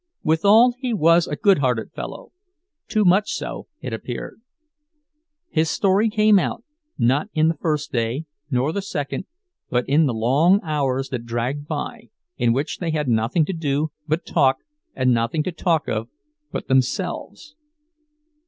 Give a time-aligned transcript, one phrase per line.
[0.23, 4.41] Withal he was a goodhearted fellow—too much so, it appeared.
[5.51, 6.63] His story came out,
[6.97, 9.27] not in the first day, nor the second,
[9.69, 13.91] but in the long hours that dragged by, in which they had nothing to do
[14.07, 14.57] but talk
[14.95, 16.09] and nothing to talk of
[16.51, 17.55] but themselves.